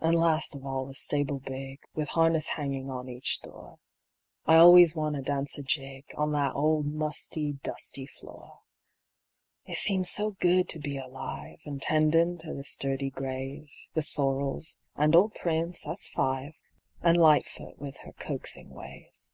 An' 0.00 0.14
last 0.14 0.54
of 0.54 0.64
all 0.64 0.86
the 0.86 0.94
stable 0.94 1.38
big, 1.38 1.80
With 1.94 2.08
harness 2.16 2.48
hanging 2.56 2.90
on 2.90 3.10
each 3.10 3.42
door, 3.42 3.78
I 4.46 4.56
always 4.56 4.96
want 4.96 5.16
to 5.16 5.20
dance 5.20 5.58
a 5.58 5.62
jig 5.62 6.06
On 6.16 6.32
that 6.32 6.54
old 6.54 6.86
musty, 6.86 7.52
dusty 7.62 8.06
floor. 8.06 8.60
It 9.66 9.76
seems 9.76 10.08
so 10.08 10.30
good 10.30 10.66
to 10.70 10.78
be 10.78 10.96
alive, 10.96 11.58
An' 11.66 11.78
tendin' 11.78 12.38
to 12.38 12.54
the 12.54 12.64
sturdy 12.64 13.10
grays, 13.10 13.90
The 13.92 14.00
sorrels, 14.00 14.78
and 14.96 15.14
old 15.14 15.34
Prince, 15.34 15.82
that's 15.82 16.08
five 16.08 16.54
An' 17.02 17.16
Lightfoot 17.16 17.78
with 17.78 17.98
her 18.06 18.12
coaxing 18.12 18.70
ways. 18.70 19.30